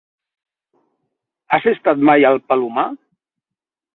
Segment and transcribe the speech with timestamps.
[1.57, 2.87] Has estat mai al Palomar?